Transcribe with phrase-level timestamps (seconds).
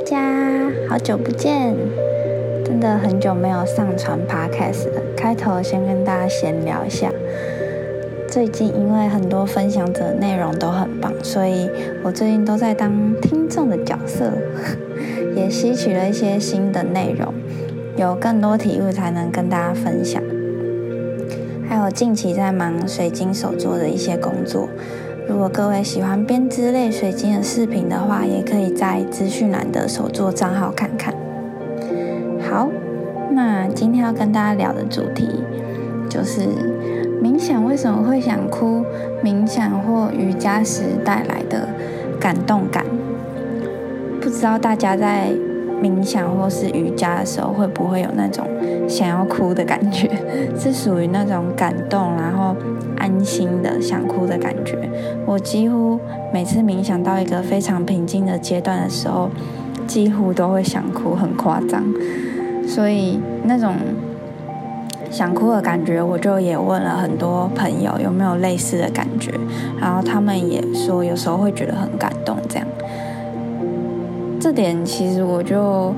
[0.00, 1.76] 大家，好久不见，
[2.64, 5.02] 真的很久没有上传 podcast 了。
[5.14, 7.12] 开头先跟大家闲聊一下，
[8.26, 11.68] 最近因为很多分享者内容都很棒，所以
[12.02, 14.32] 我最近都在当听众的角色，
[15.36, 17.34] 也吸取了一些新的内容，
[17.98, 20.22] 有更多体悟才能跟大家分享。
[21.68, 24.66] 还有近期在忙水晶手作的一些工作。
[25.30, 31.14] 如果各位喜欢编织类水晶的视频的话，也可以在资讯栏的手作账号看看。
[32.42, 32.68] 好，
[33.30, 35.28] 那今天要跟大家聊的主题
[36.08, 36.40] 就是
[37.22, 38.84] 冥想为什么会想哭？
[39.22, 41.68] 冥想或瑜伽时带来的
[42.18, 42.84] 感动感。
[44.20, 45.28] 不知道大家在
[45.82, 48.46] 冥想或是瑜伽的时候，会不会有那种
[48.88, 50.10] 想要哭的感觉？
[50.58, 52.54] 是属于那种感动，然后。
[53.00, 54.76] 安心的想哭的感觉，
[55.24, 55.98] 我几乎
[56.34, 59.30] 每次冥想到一个非常平静的阶段的时候，
[59.86, 61.82] 几乎都会想哭，很夸张。
[62.68, 63.74] 所以那种
[65.10, 69.32] 想哭的感觉，我就也问了很多朋友有没有类似的感觉，
[69.80, 72.36] 然后他们也说有时候会觉得很感动。
[72.50, 72.66] 这样，
[74.50, 75.94] 这点其实我就。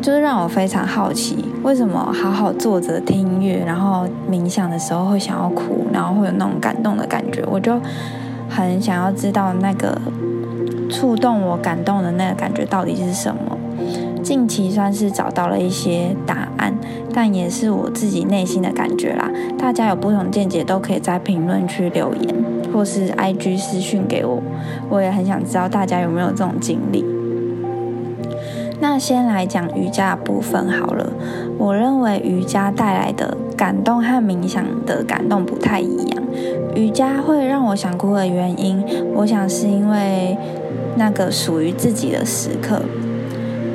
[0.00, 7.76] 就是让我非常好奇，为什么好好坐着听音乐，然后冥想的时候会想要哭，然后会有那种感动的感觉，我就
[8.48, 10.00] 很想要知道那个
[10.88, 13.58] 触动我感动的那个感觉到底是什么。
[14.22, 16.72] 近期算是找到了一些答案，
[17.12, 19.28] 但也是我自己内心的感觉啦。
[19.58, 22.32] 大家有不同见解都可以在评论区留言，
[22.72, 24.40] 或是 IG 私讯给我，
[24.88, 27.04] 我也很想知道大家有没有这种经历。
[28.80, 31.12] 那先来讲瑜伽部分好了。
[31.58, 36.22] 我认为瑜伽带来的感动和冥想的感动不太一样。
[36.74, 38.84] 瑜伽会让我想哭的原因，
[39.14, 40.38] 我想是因为
[40.96, 42.82] 那个属于自己的时刻。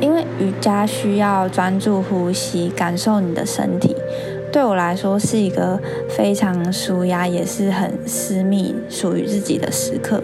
[0.00, 3.96] 因为瑜伽需要专注呼吸，感受你的身体，
[4.52, 10.20] 对我来说是一个非常舒压，也是很私密、属于自己的时刻。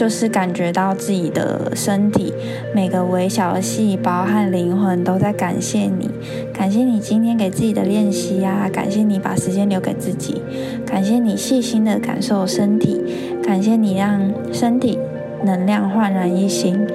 [0.00, 2.32] 就是感觉到自己的身体
[2.74, 6.10] 每个微小的细胞和灵魂都在感谢你，
[6.54, 10.40] 感谢你今天给自己的练习啊，感谢你把时间留给自己，
[10.86, 12.98] 感谢你细心的感受身体，
[13.42, 14.98] 感谢你让身体
[15.44, 16.88] 能量焕然一新，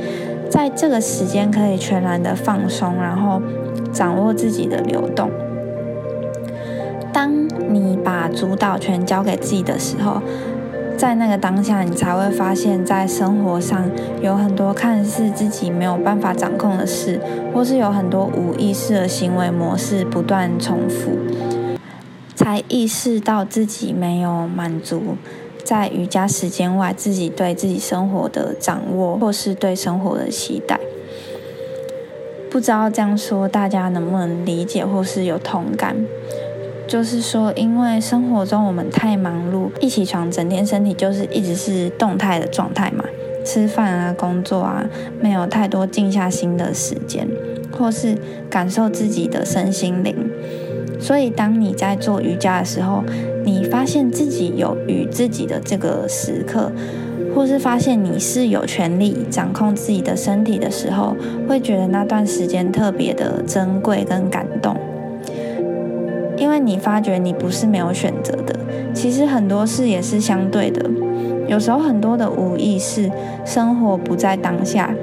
[0.50, 3.40] 在这个时间可以全然的放松，然后
[3.94, 5.30] 掌握自己的流动。
[7.14, 10.20] 当你把主导权交给自己的时候。
[10.98, 13.90] 在那个当下，你才会发现，在生活上
[14.22, 17.20] 有很多看似自己没有办法掌控的事，
[17.54, 21.18] 或是有很多无意识的行为模式不断重复，
[22.34, 25.18] 才意识到自己没有满足
[25.64, 30.80] 在瑜伽时间外自己对自己生活的掌握，或是对生活的期待。
[32.50, 35.94] 不知道这样说大家能不能理解，或是有同感？
[36.96, 43.04] 就是说，因为生活中我们太忙碌，一起床整天身体就是一直是动态的状态嘛，
[43.44, 44.82] 吃饭啊、工作啊，
[45.20, 47.28] 没有太多静下心的时间，
[47.78, 48.18] 或是
[48.50, 50.16] 感受自己的身心灵。
[50.98, 53.04] 所以，当你在做瑜伽的时候，
[53.44, 56.72] 你发现自己有与自己的这个时刻，
[57.36, 64.78] 或是发现你是有权利掌控自己的身体的时候，会觉得那段时间特别的珍贵跟感动。
[66.46, 68.56] 因为你发觉你不是没有选择的，
[68.94, 70.88] 其实很多事也是相对的。
[71.48, 73.10] 有时候很多的无意识，
[73.44, 74.94] 生活不在当下，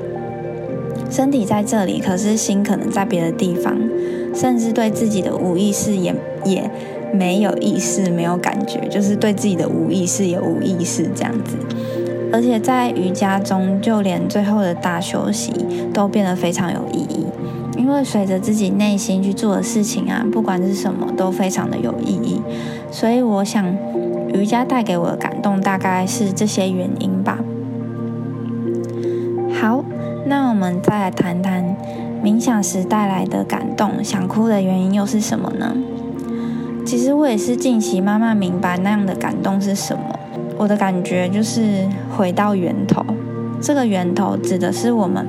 [1.10, 3.76] 身体在这里，可是心可能在别的地方，
[4.32, 6.14] 甚至对自己的无意识也
[6.44, 6.70] 也
[7.12, 11.56] 没有意识，没有感觉，就是对自己的无意识也无意识这样子。
[12.32, 15.52] 而且在瑜伽中，就连最后的大休息
[15.92, 17.26] 都变得非常有意义。
[17.82, 22.40] 因为随着自己内心去做的事情啊，不管是什么，都非常的有意义。
[22.92, 23.76] 所以我想，
[24.32, 27.40] 瑜伽带给我的感动，大概是这些原因吧。
[29.60, 29.84] 好，
[30.26, 31.76] 那我们再来谈谈
[32.22, 35.74] 冥想时带来的感动，想哭的原因又是什么呢？
[36.86, 40.04] 其实我也是近期慢慢明白那样的感动是什么。
[40.56, 43.04] 我的感觉就是回到源头，
[43.60, 45.26] 这个源头指的是我们。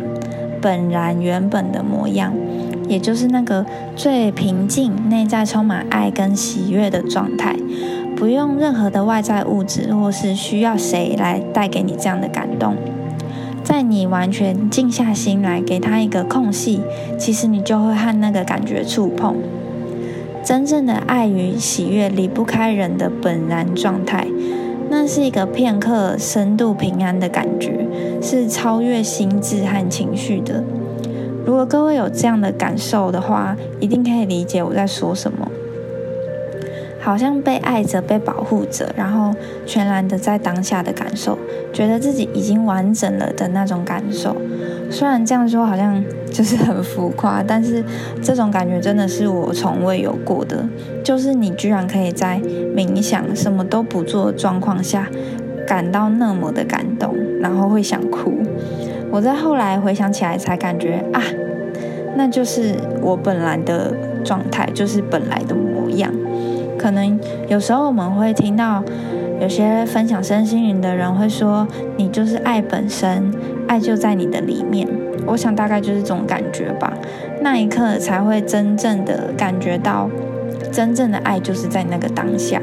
[0.61, 2.33] 本然原本的模样，
[2.93, 7.55] 也就是那个最平静、内在充满爱跟喜悦的状态，
[8.15, 12.75] 不用任何的外在物质，或是需要谁来带给你这样的感动。
[13.63, 16.81] 在你完全静下心来，给他一个空隙，
[17.17, 19.37] 其实你就会和那个感觉触碰。
[20.43, 24.27] 真正的爱与喜悦离不开人的本然状态。
[24.91, 27.87] 那是一个片刻深度平安的感觉，
[28.21, 30.63] 是超越心智和情绪的。
[31.45, 35.49] 如果各位有这样的感受的话，一定可以理解我在说什么。
[37.01, 39.35] 好像被爱着、被保护着，然后
[39.65, 41.37] 全然的在当下的感受，
[41.73, 44.37] 觉得自己已经完整了的那种感受。
[44.89, 46.01] 虽然这样说好像
[46.31, 47.83] 就是很浮夸，但是
[48.21, 50.65] 这种感觉真的是我从未有过的。
[51.03, 52.39] 就是你居然可以在
[52.73, 55.09] 冥想、什么都不做的状况下，
[55.67, 58.31] 感到那么的感动，然后会想哭。
[59.13, 61.21] 我在后来回想起来才感觉啊，
[62.15, 63.93] 那就是我本来的
[64.25, 66.11] 状态，就是本来的模样。
[66.79, 68.83] 可能有时候我们会听到
[69.39, 73.31] 有些分享身心灵的人会说：“你就是爱本身，
[73.67, 74.87] 爱就在你的里面。”
[75.27, 76.91] 我想大概就是这种感觉吧。
[77.41, 80.09] 那一刻才会真正的感觉到，
[80.71, 82.59] 真正的爱就是在那个当下。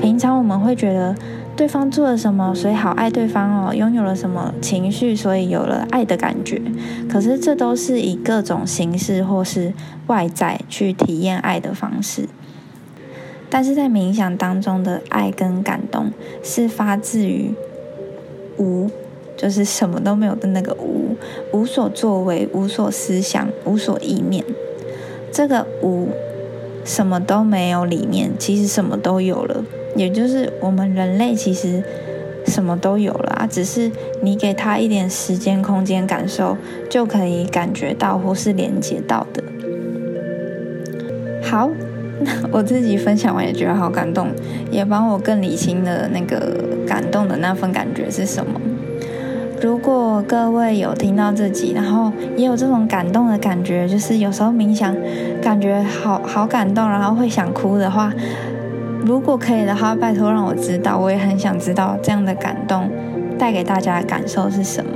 [0.00, 1.14] 平常我们会觉得
[1.58, 6.62] 对方做了什么，所以好爱对方哦，拥有了什么情绪，所以有了爱的感觉。
[7.10, 9.74] 可是这都是以各种形式或是
[10.06, 12.28] 外在去体验爱的方式。
[13.50, 16.12] 但是在冥想当中的爱跟感动，
[16.44, 17.52] 是发自于
[18.56, 18.88] 无，
[19.36, 21.16] 就是什么都没有的那个无，
[21.52, 24.44] 无所作为，无所思想，无所意念。
[25.32, 26.10] 这个无，
[26.84, 29.64] 什么都没有里面，其实什么都有了。
[29.98, 31.82] 也就是我们人类其实
[32.46, 33.90] 什么都有了啊，只是
[34.22, 36.56] 你给他一点时间、空间感受，
[36.88, 39.42] 就可以感觉到或是连接到的。
[41.42, 41.68] 好。
[42.20, 44.26] 那我自己分享完也觉得好感动，
[44.72, 46.52] 也帮我更理清了那个
[46.84, 48.60] 感动的那份感觉是什么。
[49.62, 54.96] 如果各位有听到这集，然后也有这种感动的感觉，就是有时候冥想
[55.40, 58.12] 感觉好好感动，然后会想哭的话，
[59.04, 62.90] 如果可以的话，拜托让我知道，我也很想知道这样的感动
[63.38, 64.90] 带给大家的感受是什么。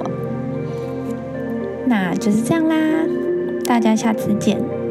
[1.87, 2.77] 那就是这样啦，
[3.65, 4.82] 大家下次见。